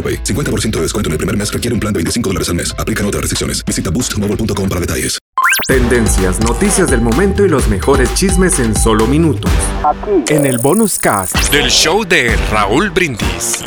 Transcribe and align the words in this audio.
AroPay. 0.00 0.24
50% 0.24 0.70
de 0.70 0.82
descuento 0.82 1.08
en 1.08 1.12
el 1.12 1.18
primer 1.18 1.36
mes 1.36 1.52
requiere 1.52 1.74
un 1.74 1.80
plan 1.80 1.92
de 1.92 1.98
25 1.98 2.30
dólares 2.30 2.48
al 2.48 2.54
mes. 2.54 2.74
Aplican 2.78 3.04
otras 3.04 3.20
restricciones. 3.20 3.62
Visita 3.66 3.90
boostmobile.com 3.90 4.68
para 4.68 4.80
detalles. 4.80 5.18
Tendencias, 5.66 6.40
noticias 6.40 6.90
del 6.90 7.00
momento 7.00 7.44
y 7.44 7.48
los 7.48 7.68
mejores 7.68 8.12
chismes 8.14 8.58
en 8.58 8.74
solo 8.74 9.06
minutos. 9.06 9.50
En 10.28 10.46
el 10.46 10.58
bonus 10.58 10.98
cast 10.98 11.36
del 11.52 11.70
show 11.70 12.04
de 12.04 12.36
Raúl 12.50 12.90
Brindis. 12.90 13.62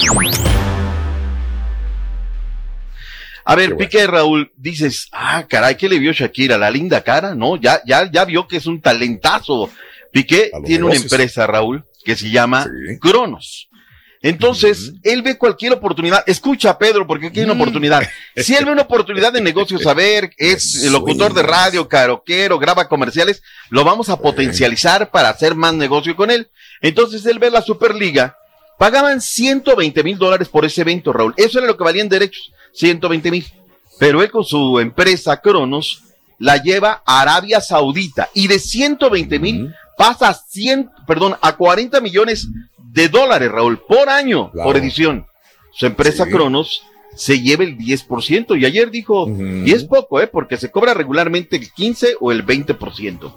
A 3.46 3.56
ver, 3.56 3.76
Piqué 3.76 4.08
Raúl, 4.08 4.52
dices, 4.56 5.10
ah, 5.12 5.46
caray, 5.48 5.76
¿qué 5.76 5.90
le 5.90 6.00
vio 6.00 6.14
Shakira? 6.14 6.58
La 6.58 6.72
linda 6.72 7.02
cara, 7.02 7.36
¿no? 7.36 7.58
Ya, 7.58 7.82
ya, 7.86 8.10
ya 8.10 8.26
vio 8.26 8.48
que 8.48 8.58
es 8.58 8.66
un 8.66 8.82
talentazo. 8.82 9.70
Piqué 10.12 10.52
tiene 10.66 10.86
una 10.86 10.96
empresa, 10.96 11.46
Raúl, 11.48 11.84
que 12.06 12.16
se 12.16 12.30
llama 12.30 12.68
Cronos. 13.02 13.70
Entonces, 14.24 14.94
él 15.04 15.22
ve 15.22 15.38
cualquier 15.38 15.74
oportunidad. 15.74 16.24
Escucha, 16.26 16.78
Pedro, 16.78 17.06
porque 17.06 17.28
aquí 17.28 17.40
hay 17.40 17.46
una 17.46 17.56
oportunidad. 17.56 18.08
Si 18.38 18.56
él 18.56 18.64
ve 18.64 18.72
una 18.72 18.84
oportunidad 18.84 19.34
de 19.34 19.42
negocio, 19.42 19.78
saber, 19.80 20.32
es 20.38 20.82
el 20.82 20.94
locutor 20.94 21.34
de 21.34 21.44
radio, 21.44 21.90
caroquero, 21.90 22.58
graba 22.58 22.88
comerciales, 22.88 23.44
lo 23.70 23.84
vamos 23.84 24.08
a 24.08 24.16
potencializar 24.16 25.12
para 25.12 25.28
hacer 25.28 25.56
más 25.56 25.74
negocio 25.74 26.16
con 26.16 26.32
él. 26.32 26.50
Entonces, 26.80 27.26
él 27.26 27.38
ve 27.38 27.52
la 27.52 27.62
Superliga. 27.62 28.38
Pagaban 28.80 29.20
120 29.20 30.02
mil 30.04 30.18
dólares 30.18 30.48
por 30.48 30.64
ese 30.64 30.82
evento, 30.82 31.12
Raúl. 31.12 31.34
Eso 31.36 31.60
era 31.60 31.68
lo 31.68 31.76
que 31.76 31.84
valían 31.84 32.08
derechos, 32.08 32.54
120 32.72 33.30
mil. 33.30 33.46
Pero 34.00 34.24
él 34.24 34.32
con 34.32 34.46
su 34.46 34.80
empresa 34.80 35.42
Cronos 35.42 36.02
la 36.40 36.64
lleva 36.64 37.04
a 37.06 37.22
Arabia 37.22 37.60
Saudita 37.60 38.30
y 38.34 38.48
de 38.48 38.58
120 38.58 39.38
mil 39.40 39.76
pasa 39.98 40.30
a 40.30 40.34
100, 40.34 40.90
perdón, 41.06 41.36
a 41.42 41.56
40 41.56 42.02
millones 42.02 42.48
de 42.94 43.10
dólares, 43.10 43.52
Raúl, 43.52 43.80
por 43.80 44.08
año, 44.10 44.52
por 44.52 44.78
edición. 44.78 45.26
Su 45.72 45.88
empresa 45.88 46.28
Cronos 46.28 46.84
se 47.16 47.42
lleva 47.42 47.64
el 47.64 47.78
10%. 47.78 48.60
Y 48.60 48.66
ayer 48.66 48.92
dijo, 48.92 49.28
y 49.66 49.72
es 49.72 49.84
poco, 49.84 50.22
¿eh? 50.22 50.28
Porque 50.28 50.58
se 50.58 50.70
cobra 50.70 50.94
regularmente 50.94 51.56
el 51.56 51.72
15 51.72 52.18
o 52.20 52.32
el 52.32 52.46
20%. 52.46 53.34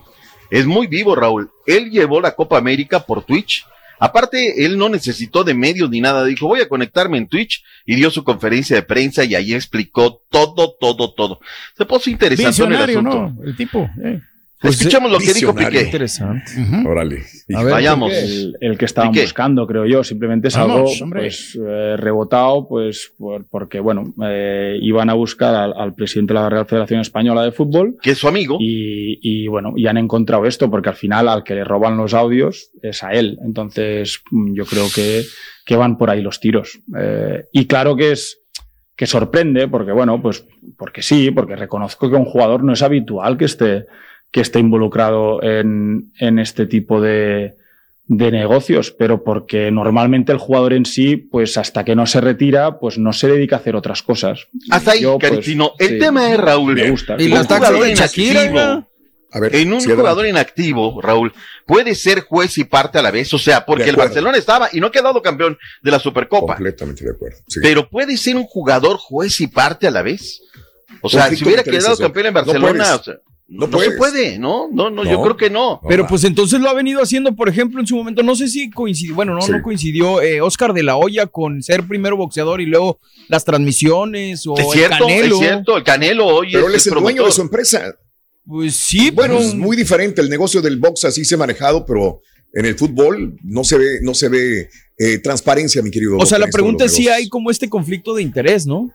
Es 0.50 0.66
muy 0.66 0.86
vivo, 0.86 1.14
Raúl. 1.14 1.50
Él 1.66 1.90
llevó 1.90 2.20
la 2.20 2.34
Copa 2.34 2.58
América 2.58 3.00
por 3.00 3.24
Twitch. 3.24 3.64
Aparte, 3.98 4.66
él 4.66 4.76
no 4.76 4.90
necesitó 4.90 5.42
de 5.42 5.54
medios 5.54 5.88
ni 5.88 6.02
nada. 6.02 6.22
Dijo, 6.24 6.46
voy 6.48 6.60
a 6.60 6.68
conectarme 6.68 7.16
en 7.16 7.26
Twitch 7.26 7.64
y 7.86 7.96
dio 7.96 8.10
su 8.10 8.24
conferencia 8.24 8.76
de 8.76 8.82
prensa 8.82 9.24
y 9.24 9.34
ahí 9.34 9.54
explicó 9.54 10.20
todo, 10.28 10.76
todo, 10.78 11.14
todo. 11.14 11.40
Se 11.76 11.86
puso 11.86 12.10
interesante 12.10 12.62
en 12.62 12.72
el 12.72 12.82
asunto. 12.82 13.32
¿no? 13.34 13.42
El 13.42 13.56
tipo. 13.56 13.88
eh. 14.04 14.20
Pues, 14.58 14.76
Escuchemos 14.80 15.12
lo 15.12 15.18
que 15.18 15.34
dijo 15.34 15.54
Piqué. 15.54 15.82
Interesante. 15.82 16.50
Órale. 16.86 17.22
A 17.54 17.62
ver, 17.62 17.72
Vayamos. 17.74 18.10
El, 18.12 18.56
el 18.60 18.78
que 18.78 18.86
estaban 18.86 19.10
Piqué. 19.12 19.24
buscando, 19.24 19.66
creo 19.66 19.84
yo. 19.84 20.02
Simplemente 20.02 20.48
es 20.48 20.56
algo 20.56 20.86
pues, 21.12 21.58
eh, 21.62 21.96
rebotado, 21.98 22.66
pues, 22.66 23.12
por- 23.18 23.46
porque, 23.48 23.80
bueno, 23.80 24.14
eh, 24.24 24.78
iban 24.80 25.10
a 25.10 25.14
buscar 25.14 25.54
al, 25.54 25.74
al 25.76 25.94
presidente 25.94 26.32
de 26.32 26.40
la 26.40 26.48
Real 26.48 26.64
Federación 26.66 27.00
Española 27.00 27.42
de 27.44 27.52
Fútbol. 27.52 27.96
Que 28.00 28.12
es 28.12 28.18
su 28.18 28.28
amigo. 28.28 28.56
Y, 28.58 29.18
y, 29.20 29.46
bueno, 29.46 29.74
y 29.76 29.86
han 29.88 29.98
encontrado 29.98 30.46
esto, 30.46 30.70
porque 30.70 30.88
al 30.88 30.96
final 30.96 31.28
al 31.28 31.44
que 31.44 31.54
le 31.54 31.62
roban 31.62 31.96
los 31.98 32.14
audios 32.14 32.70
es 32.82 33.02
a 33.02 33.12
él. 33.12 33.38
Entonces, 33.44 34.22
mm, 34.30 34.54
yo 34.54 34.64
creo 34.64 34.86
que, 34.94 35.22
que 35.66 35.76
van 35.76 35.98
por 35.98 36.08
ahí 36.08 36.22
los 36.22 36.40
tiros. 36.40 36.80
Eh, 36.98 37.44
y 37.52 37.66
claro 37.66 37.94
que 37.94 38.12
es, 38.12 38.40
que 38.96 39.06
sorprende, 39.06 39.68
porque 39.68 39.92
bueno, 39.92 40.22
pues, 40.22 40.46
porque 40.78 41.02
sí, 41.02 41.30
porque 41.30 41.56
reconozco 41.56 42.08
que 42.08 42.16
un 42.16 42.24
jugador 42.24 42.64
no 42.64 42.72
es 42.72 42.80
habitual 42.82 43.36
que 43.36 43.44
esté, 43.44 43.84
que 44.30 44.40
esté 44.40 44.58
involucrado 44.58 45.42
en, 45.42 46.12
en 46.18 46.38
este 46.38 46.66
tipo 46.66 47.00
de, 47.00 47.54
de 48.06 48.30
negocios, 48.30 48.90
pero 48.90 49.24
porque 49.24 49.70
normalmente 49.70 50.32
el 50.32 50.38
jugador 50.38 50.72
en 50.74 50.84
sí, 50.84 51.16
pues 51.16 51.56
hasta 51.56 51.84
que 51.84 51.96
no 51.96 52.06
se 52.06 52.20
retira, 52.20 52.78
pues 52.78 52.98
no 52.98 53.12
se 53.12 53.28
dedica 53.28 53.56
a 53.56 53.58
hacer 53.60 53.76
otras 53.76 54.02
cosas. 54.02 54.46
Hasta 54.70 54.92
ahí, 54.92 55.02
Yo, 55.02 55.18
pues, 55.18 55.30
Caritino. 55.30 55.72
el 55.78 55.88
sí, 55.88 55.98
tema 55.98 56.30
es, 56.32 56.38
Raúl. 56.38 56.74
me 56.74 56.90
gusta. 56.90 57.14
un 57.14 57.30
jugador 57.44 57.88
inactivo. 57.88 58.86
A 59.32 59.40
ver, 59.40 59.54
En 59.56 59.72
un 59.72 59.80
jugador 59.80 60.24
inactivo, 60.26 61.00
Raúl, 61.02 61.32
puede 61.66 61.94
ser 61.94 62.20
juez 62.20 62.56
y 62.58 62.64
parte 62.64 62.98
a 62.98 63.02
la 63.02 63.10
vez. 63.10 63.34
O 63.34 63.38
sea, 63.38 63.66
porque 63.66 63.90
el. 63.90 63.96
Barcelona 63.96 64.38
estaba 64.38 64.68
y 64.72 64.80
no 64.80 64.86
ha 64.86 64.92
quedado 64.92 65.20
campeón 65.20 65.58
de 65.82 65.90
la 65.90 65.98
Supercopa. 65.98 66.54
Completamente 66.54 67.04
de 67.04 67.10
acuerdo. 67.10 67.38
Sí. 67.48 67.58
Pero 67.60 67.88
puede 67.90 68.16
ser 68.16 68.36
un 68.36 68.44
jugador 68.44 68.96
juez 68.98 69.40
y 69.40 69.48
parte 69.48 69.86
a 69.88 69.90
la 69.90 70.02
vez. 70.02 70.40
O 71.02 71.08
sea, 71.08 71.22
Conflicto 71.22 71.44
si 71.44 71.48
hubiera 71.48 71.62
quedado 71.64 71.96
campeón 71.98 72.26
en 72.26 72.34
No 72.34 72.40
Barcelona, 72.44 72.84
puedes. 72.84 73.00
o 73.00 73.02
sea, 73.02 73.14
No 73.48 73.68
no, 73.68 73.78
se 73.78 73.92
puede, 73.92 74.40
¿no? 74.40 74.68
No, 74.72 74.90
no, 74.90 75.04
yo 75.04 75.22
creo 75.22 75.36
que 75.36 75.50
no. 75.50 75.80
Pero 75.88 76.06
pues 76.08 76.24
entonces 76.24 76.58
lo 76.60 76.68
ha 76.68 76.74
venido 76.74 77.00
haciendo, 77.00 77.34
por 77.36 77.48
ejemplo, 77.48 77.78
en 77.80 77.86
su 77.86 77.94
momento, 77.94 78.24
no 78.24 78.34
sé 78.34 78.48
si 78.48 78.70
coincidió, 78.70 79.14
bueno, 79.14 79.34
no, 79.34 79.40
Sí. 79.42 79.52
no 79.52 79.62
coincidió 79.62 80.20
eh, 80.20 80.40
Oscar 80.40 80.72
de 80.72 80.82
la 80.82 80.96
Hoya 80.96 81.26
con 81.26 81.62
ser 81.62 81.86
primero 81.86 82.16
boxeador 82.16 82.60
y 82.60 82.66
luego 82.66 82.98
las 83.28 83.44
transmisiones 83.44 84.46
o 84.48 84.54
Es 84.58 84.66
el 84.66 84.72
cierto, 84.72 84.96
Canelo. 85.06 85.34
es 85.36 85.40
cierto. 85.40 85.76
El 85.76 85.84
Canelo 85.84 86.26
hoy 86.26 86.48
Pero 86.52 86.64
es, 86.66 86.70
él 86.70 86.74
es 86.76 86.86
el 86.88 86.94
dueño 86.94 87.24
de 87.24 87.30
su 87.32 87.42
empresa. 87.42 87.94
Pues 88.44 88.74
sí, 88.74 89.10
Bueno, 89.10 89.36
pero 89.36 89.48
es 89.48 89.54
muy 89.54 89.76
diferente. 89.76 90.20
El 90.20 90.28
negocio 90.28 90.60
del 90.60 90.78
box 90.78 91.04
así 91.04 91.24
se 91.24 91.36
ha 91.36 91.38
manejado, 91.38 91.84
pero 91.86 92.20
en 92.52 92.66
el 92.66 92.74
fútbol 92.76 93.36
no 93.44 93.62
se 93.62 93.78
ve, 93.78 93.98
no 94.02 94.14
se 94.14 94.28
ve 94.28 94.68
eh, 94.98 95.18
transparencia, 95.18 95.82
mi 95.82 95.90
querido. 95.90 96.16
o 96.16 96.26
sea, 96.26 96.38
la 96.38 96.46
pregunta 96.48 96.84
es 96.86 96.94
si 96.94 97.08
hay 97.08 97.28
como 97.28 97.50
este 97.50 97.68
conflicto 97.68 98.14
de 98.14 98.22
interés, 98.22 98.66
¿no? 98.66 98.90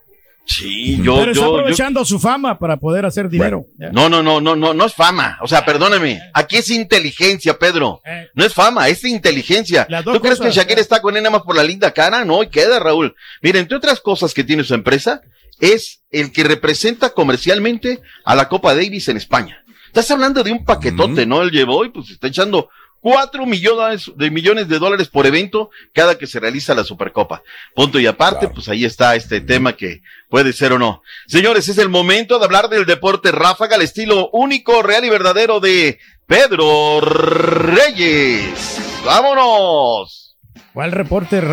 Sí, 0.45 0.97
yo, 1.01 1.15
Pero 1.17 1.31
está 1.31 1.33
yo, 1.33 1.51
yo- 1.51 1.59
aprovechando 1.59 2.03
su 2.03 2.19
fama 2.19 2.57
para 2.57 2.77
poder 2.77 3.05
hacer 3.05 3.29
dinero. 3.29 3.65
No, 3.77 4.09
no, 4.09 4.21
no, 4.23 4.41
no, 4.41 4.55
no, 4.55 4.73
no 4.73 4.85
es 4.85 4.93
fama. 4.93 5.37
O 5.41 5.47
sea, 5.47 5.63
perdóname. 5.63 6.19
Aquí 6.33 6.57
es 6.57 6.69
inteligencia, 6.69 7.57
Pedro. 7.57 8.01
Eh. 8.05 8.27
No 8.33 8.43
es 8.43 8.53
fama, 8.53 8.89
es 8.89 9.03
inteligencia. 9.03 9.87
¿Tú 10.03 10.19
crees 10.19 10.39
que 10.39 10.51
Shakira 10.51 10.79
eh. 10.79 10.83
está 10.83 11.01
con 11.01 11.15
él 11.15 11.23
nada 11.23 11.37
más 11.37 11.43
por 11.43 11.55
la 11.55 11.63
linda 11.63 11.91
cara? 11.91 12.25
No, 12.25 12.43
y 12.43 12.49
queda, 12.49 12.79
Raúl. 12.79 13.15
Mira, 13.41 13.59
entre 13.59 13.77
otras 13.77 13.99
cosas 14.01 14.33
que 14.33 14.43
tiene 14.43 14.63
su 14.63 14.73
empresa, 14.73 15.21
es 15.59 16.01
el 16.09 16.31
que 16.31 16.43
representa 16.43 17.11
comercialmente 17.11 18.01
a 18.25 18.35
la 18.35 18.49
Copa 18.49 18.75
Davis 18.75 19.07
en 19.07 19.17
España. 19.17 19.63
Estás 19.87 20.09
hablando 20.11 20.43
de 20.43 20.51
un 20.51 20.65
paquetote, 20.65 21.25
¿no? 21.25 21.41
Él 21.43 21.51
llevó 21.51 21.83
y 21.85 21.89
pues 21.89 22.09
está 22.09 22.27
echando 22.27 22.69
cuatro 23.01 23.45
millones 23.45 24.09
de 24.15 24.31
millones 24.31 24.69
de 24.69 24.79
dólares 24.79 25.09
por 25.09 25.25
evento 25.25 25.69
cada 25.93 26.17
que 26.17 26.27
se 26.27 26.39
realiza 26.39 26.73
la 26.73 26.85
Supercopa. 26.85 27.43
Punto 27.75 27.99
y 27.99 28.07
aparte, 28.07 28.47
pues 28.47 28.69
ahí 28.69 28.85
está 28.85 29.15
este 29.15 29.41
tema 29.41 29.73
que 29.73 30.01
puede 30.29 30.53
ser 30.53 30.71
o 30.73 30.79
no. 30.79 31.03
Señores, 31.27 31.67
es 31.67 31.77
el 31.77 31.89
momento 31.89 32.39
de 32.39 32.45
hablar 32.45 32.69
del 32.69 32.85
deporte 32.85 33.31
ráfaga 33.31 33.75
al 33.75 33.81
estilo 33.81 34.29
único, 34.31 34.81
real 34.81 35.03
y 35.03 35.09
verdadero 35.09 35.59
de 35.59 35.99
Pedro 36.25 37.01
Reyes. 37.01 38.79
¡Vámonos! 39.03 40.37
¿Cuál 40.73 40.93
reporte? 40.93 41.41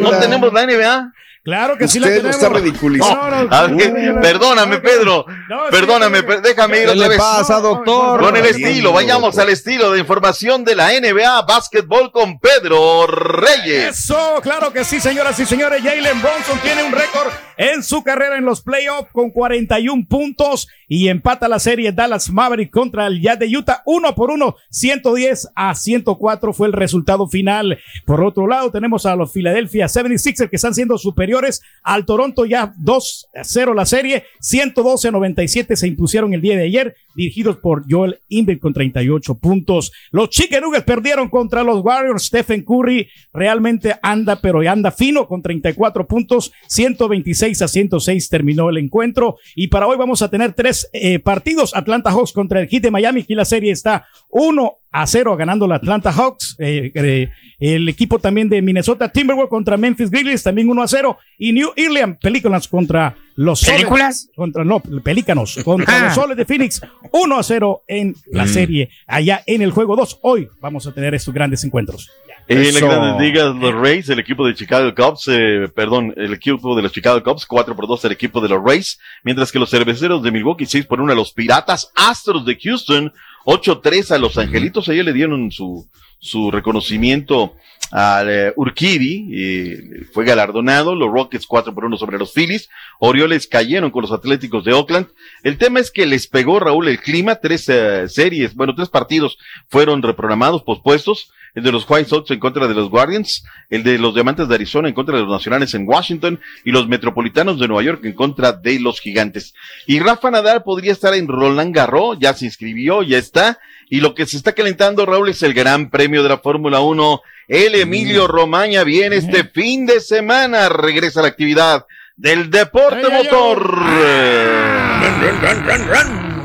¿No 0.00 0.18
tenemos 0.18 0.52
la 0.52 0.66
NBA? 0.66 1.12
Claro 1.46 1.78
que 1.78 1.86
sí 1.86 1.98
la 1.98 2.08
tenemos. 2.08 2.36
está 2.36 2.48
ridiculizando. 2.48 3.30
No, 3.30 3.30
no, 3.30 3.68
no, 3.68 4.14
no, 4.14 4.20
perdóname, 4.20 4.78
Pedro. 4.80 5.24
Perdóname, 5.70 6.22
déjame 6.42 6.82
ir 6.82 6.88
otra 6.88 7.08
vez. 7.08 7.18
pasa, 7.18 7.60
doctor? 7.60 8.20
Con 8.20 8.36
el 8.36 8.44
estilo, 8.44 8.92
vayamos 8.92 9.38
al 9.38 9.48
estilo 9.48 9.92
de 9.92 10.00
información 10.00 10.64
de 10.64 10.74
la 10.74 10.90
NBA 10.90 11.42
Basketball 11.42 12.10
con 12.10 12.40
Pedro 12.40 13.06
Reyes. 13.06 14.00
Eso, 14.00 14.40
claro 14.42 14.72
que 14.72 14.84
sí, 14.84 15.00
señoras 15.00 15.38
y 15.38 15.46
señores. 15.46 15.82
Jalen 15.82 16.20
Bronson 16.20 16.58
tiene 16.62 16.82
un 16.82 16.92
récord 16.92 17.32
en 17.56 17.82
su 17.84 18.02
carrera 18.02 18.36
en 18.36 18.44
los 18.44 18.60
playoffs 18.60 19.12
con 19.12 19.30
41 19.30 20.04
puntos 20.08 20.68
y 20.88 21.08
empata 21.08 21.48
la 21.48 21.58
serie 21.58 21.92
Dallas 21.92 22.28
Maverick 22.30 22.70
contra 22.70 23.06
el 23.06 23.20
Jazz 23.22 23.38
de 23.38 23.56
Utah 23.56 23.82
uno 23.86 24.14
por 24.14 24.30
uno, 24.30 24.56
110 24.70 25.48
a 25.54 25.74
104 25.74 26.52
fue 26.52 26.66
el 26.66 26.72
resultado 26.72 27.28
final. 27.28 27.78
Por 28.04 28.22
otro 28.22 28.46
lado, 28.46 28.70
tenemos 28.70 29.06
a 29.06 29.16
los 29.16 29.32
Philadelphia 29.32 29.86
76ers 29.86 30.50
que 30.50 30.56
están 30.56 30.74
siendo 30.74 30.98
superiores 30.98 31.35
al 31.82 32.04
Toronto 32.04 32.44
ya 32.44 32.74
2 32.76 33.28
a 33.34 33.44
0 33.44 33.74
la 33.74 33.86
serie, 33.86 34.24
112 34.40 35.08
a 35.08 35.10
97 35.10 35.76
se 35.76 35.86
impusieron 35.86 36.34
el 36.34 36.40
día 36.40 36.56
de 36.56 36.64
ayer, 36.64 36.96
dirigidos 37.14 37.58
por 37.58 37.84
Joel 37.88 38.18
Embiid 38.28 38.58
con 38.58 38.72
38 38.72 39.34
puntos. 39.36 39.92
Los 40.10 40.30
Chicken 40.30 40.62
Nuggets 40.62 40.84
perdieron 40.84 41.28
contra 41.28 41.62
los 41.62 41.84
Warriors, 41.84 42.24
Stephen 42.24 42.64
Curry 42.64 43.08
realmente 43.32 43.96
anda, 44.02 44.40
pero 44.40 44.60
anda 44.68 44.90
fino 44.90 45.26
con 45.26 45.42
34 45.42 46.06
puntos, 46.06 46.52
126 46.68 47.62
a 47.62 47.68
106 47.68 48.28
terminó 48.28 48.68
el 48.70 48.78
encuentro 48.78 49.36
y 49.54 49.68
para 49.68 49.86
hoy 49.86 49.96
vamos 49.96 50.22
a 50.22 50.30
tener 50.30 50.52
tres 50.52 50.88
eh, 50.92 51.18
partidos, 51.18 51.74
Atlanta 51.74 52.10
Hawks 52.10 52.32
contra 52.32 52.60
el 52.60 52.68
Heat 52.68 52.82
de 52.82 52.90
Miami, 52.90 53.24
y 53.28 53.34
la 53.34 53.44
serie 53.44 53.72
está 53.72 54.06
1 54.30 54.78
a 54.96 55.06
0 55.06 55.36
ganando 55.36 55.66
la 55.66 55.76
Atlanta 55.76 56.10
Hawks. 56.10 56.56
Eh, 56.58 56.90
eh, 56.94 57.28
el 57.58 57.86
equipo 57.88 58.18
también 58.18 58.48
de 58.48 58.62
Minnesota 58.62 59.10
Timberwolves 59.10 59.50
contra 59.50 59.76
Memphis 59.76 60.10
Grizzlies 60.10 60.42
también 60.42 60.70
1 60.70 60.82
a 60.82 60.88
0. 60.88 61.18
Y 61.38 61.52
New 61.52 61.70
Orleans 61.70 62.16
Pelícanos 62.18 62.66
contra 62.66 63.14
los 63.34 63.62
¿Películas? 63.62 64.30
contra, 64.34 64.64
no, 64.64 64.80
Pelícanos 64.80 65.58
contra 65.62 66.06
los 66.06 66.14
Soles 66.14 66.36
de 66.36 66.46
Phoenix 66.46 66.80
1 67.12 67.38
a 67.38 67.42
0 67.42 67.82
en 67.86 68.16
la 68.32 68.44
mm. 68.44 68.48
serie 68.48 68.88
allá 69.06 69.42
en 69.46 69.60
el 69.60 69.70
juego 69.70 69.96
2. 69.96 70.20
Hoy 70.22 70.48
vamos 70.60 70.86
a 70.86 70.92
tener 70.92 71.14
estos 71.14 71.34
grandes 71.34 71.62
encuentros. 71.62 72.10
En 72.48 72.62
las 72.62 72.80
grandes 72.80 73.20
ligas, 73.20 73.54
los 73.56 73.74
Rays, 73.74 74.08
el 74.08 74.20
equipo 74.20 74.46
de 74.46 74.54
Chicago 74.54 74.94
Cubs, 74.94 75.28
eh, 75.28 75.68
perdón, 75.74 76.14
el 76.16 76.32
equipo 76.32 76.76
de 76.76 76.82
los 76.82 76.92
Chicago 76.92 77.20
Cubs, 77.22 77.44
4 77.44 77.74
por 77.74 77.88
2 77.88 78.04
el 78.04 78.12
equipo 78.12 78.40
de 78.40 78.48
los 78.48 78.62
Rays, 78.64 79.00
mientras 79.24 79.50
que 79.50 79.58
los 79.58 79.68
cerveceros 79.68 80.22
de 80.22 80.30
Milwaukee, 80.30 80.64
6 80.64 80.86
por 80.86 81.00
1 81.00 81.12
a 81.12 81.16
los 81.16 81.32
Piratas, 81.32 81.90
Astros 81.96 82.46
de 82.46 82.56
Houston, 82.56 83.12
8-3 83.46 84.10
a 84.10 84.18
los 84.18 84.36
Angelitos. 84.36 84.88
Ayer 84.88 85.04
le 85.04 85.14
dieron 85.14 85.50
su, 85.50 85.88
su 86.18 86.50
reconocimiento 86.50 87.54
al 87.92 88.52
uh, 88.56 88.60
Urquidi, 88.60 90.04
fue 90.12 90.24
galardonado, 90.24 90.96
los 90.96 91.10
Rockets 91.10 91.46
4 91.46 91.72
por 91.72 91.84
1 91.84 91.96
sobre 91.96 92.18
los 92.18 92.32
Phillies, 92.32 92.68
Orioles 92.98 93.46
cayeron 93.46 93.92
con 93.92 94.02
los 94.02 94.10
Atléticos 94.10 94.64
de 94.64 94.72
Oakland. 94.72 95.06
El 95.44 95.56
tema 95.56 95.78
es 95.78 95.92
que 95.92 96.04
les 96.04 96.26
pegó 96.26 96.58
Raúl 96.58 96.88
el 96.88 96.98
clima, 96.98 97.36
tres 97.36 97.68
uh, 97.68 98.08
series, 98.08 98.54
bueno, 98.54 98.74
tres 98.74 98.88
partidos 98.88 99.38
fueron 99.68 100.02
reprogramados, 100.02 100.64
pospuestos, 100.64 101.30
el 101.56 101.62
de 101.62 101.72
los 101.72 101.86
White 101.88 102.10
Sox 102.10 102.30
en 102.30 102.38
contra 102.38 102.68
de 102.68 102.74
los 102.74 102.90
Guardians, 102.90 103.42
el 103.70 103.82
de 103.82 103.98
los 103.98 104.14
Diamantes 104.14 104.46
de 104.46 104.54
Arizona 104.54 104.88
en 104.88 104.94
contra 104.94 105.16
de 105.16 105.22
los 105.22 105.32
Nacionales 105.32 105.72
en 105.72 105.88
Washington 105.88 106.38
y 106.64 106.70
los 106.70 106.86
Metropolitanos 106.86 107.58
de 107.58 107.66
Nueva 107.66 107.82
York 107.82 108.04
en 108.04 108.12
contra 108.12 108.52
de 108.52 108.78
los 108.78 109.00
Gigantes. 109.00 109.54
Y 109.86 109.98
Rafa 109.98 110.30
Nadal 110.30 110.62
podría 110.62 110.92
estar 110.92 111.14
en 111.14 111.26
Roland 111.26 111.74
Garros, 111.74 112.18
ya 112.20 112.34
se 112.34 112.44
inscribió, 112.44 113.02
ya 113.02 113.16
está. 113.16 113.58
Y 113.88 114.00
lo 114.00 114.14
que 114.14 114.26
se 114.26 114.36
está 114.36 114.52
calentando, 114.52 115.06
Raúl, 115.06 115.30
es 115.30 115.42
el 115.42 115.54
Gran 115.54 115.88
Premio 115.88 116.22
de 116.22 116.28
la 116.28 116.38
Fórmula 116.38 116.80
1. 116.80 117.22
El 117.48 117.74
Emilio 117.74 118.26
Romaña 118.26 118.84
viene 118.84 119.16
este 119.16 119.44
fin 119.44 119.86
de 119.86 120.00
semana, 120.00 120.68
regresa 120.68 121.20
a 121.20 121.22
la 121.22 121.28
actividad 121.30 121.86
del 122.16 122.50
deporte 122.50 123.08
motor. 123.08 123.80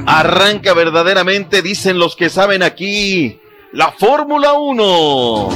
Arranca 0.06 0.74
verdaderamente, 0.74 1.62
dicen 1.62 2.00
los 2.00 2.16
que 2.16 2.30
saben 2.30 2.64
aquí 2.64 3.41
la 3.74 3.92
Fórmula 3.92 4.54
1. 4.54 5.50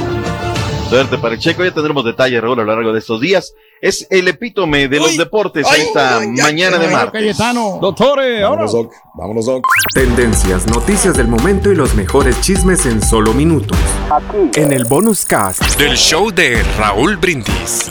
Suerte 0.88 1.18
para 1.18 1.34
el 1.34 1.40
Checo, 1.40 1.64
ya 1.64 1.72
tendremos 1.72 2.04
detalles, 2.04 2.40
Raúl, 2.40 2.60
a 2.60 2.62
lo 2.62 2.74
largo 2.74 2.92
de 2.92 3.00
estos 3.00 3.20
días. 3.20 3.54
Es 3.82 4.06
el 4.08 4.28
epítome 4.28 4.88
de 4.88 4.98
los 4.98 5.16
deportes 5.16 5.66
esta 5.76 6.20
mañana 6.20 6.78
de 6.78 6.88
martes. 6.88 7.36
Doctores, 7.80 8.42
vámonos, 8.42 8.72
Doc. 8.72 8.92
Vámonos, 9.14 9.46
Doc. 9.46 9.66
Tendencias, 9.92 10.66
noticias 10.68 11.16
del 11.16 11.26
momento 11.28 11.72
y 11.72 11.74
los 11.74 11.94
mejores 11.94 12.40
chismes 12.40 12.86
en 12.86 13.02
solo 13.02 13.34
minutos. 13.34 13.76
Aquí. 14.10 14.60
En 14.60 14.72
el 14.72 14.84
bonus 14.84 15.24
cast 15.24 15.76
del 15.76 15.96
show 15.96 16.30
de 16.30 16.62
Raúl 16.78 17.16
Brindis. 17.16 17.90